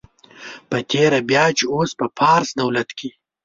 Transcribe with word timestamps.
په 0.69 0.77
تېره 0.91 1.19
بیا 1.29 1.45
چې 1.57 1.63
اوس 1.75 1.91
په 1.99 2.05
فارس 2.17 2.49
دولت 2.61 2.89
کې. 2.97 3.09